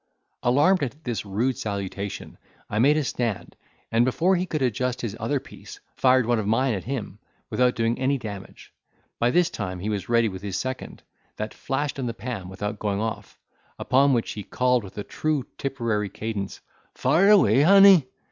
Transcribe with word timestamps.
Alarmed 0.41 0.81
at 0.81 1.03
this 1.03 1.27
rude 1.27 1.59
salutation, 1.59 2.39
I 2.71 2.79
made 2.79 2.97
a 2.97 3.03
stand, 3.03 3.55
and, 3.91 4.03
before 4.03 4.35
he 4.35 4.47
could 4.47 4.63
adjust 4.63 5.01
his 5.03 5.15
other 5.19 5.39
piece, 5.39 5.79
fired 5.95 6.25
one 6.25 6.39
of 6.39 6.47
mine 6.47 6.73
at 6.73 6.85
him, 6.85 7.19
without 7.51 7.75
doing 7.75 7.99
any 7.99 8.17
damage, 8.17 8.73
By 9.19 9.29
this 9.29 9.51
time 9.51 9.77
he 9.79 9.89
was 9.89 10.09
ready 10.09 10.27
with 10.27 10.41
his 10.41 10.57
second, 10.57 11.03
that 11.35 11.53
flashed 11.53 11.99
in 11.99 12.07
the 12.07 12.15
pan 12.15 12.49
without 12.49 12.79
going 12.79 12.99
off; 12.99 13.37
upon 13.77 14.13
which 14.13 14.31
he 14.31 14.41
called, 14.41 14.83
with 14.83 14.97
a 14.97 15.03
true 15.03 15.45
Tipperary 15.59 16.09
cadence, 16.09 16.61
"Fire 16.95 17.29
away, 17.29 17.61
honey!" 17.61 18.07